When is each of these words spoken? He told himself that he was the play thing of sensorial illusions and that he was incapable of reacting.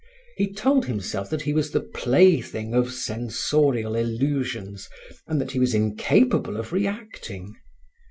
He 0.35 0.51
told 0.51 0.87
himself 0.87 1.29
that 1.29 1.43
he 1.43 1.53
was 1.53 1.69
the 1.69 1.79
play 1.79 2.41
thing 2.41 2.73
of 2.73 2.91
sensorial 2.91 3.95
illusions 3.95 4.89
and 5.27 5.39
that 5.39 5.51
he 5.51 5.59
was 5.59 5.75
incapable 5.75 6.57
of 6.57 6.73
reacting. 6.73 7.53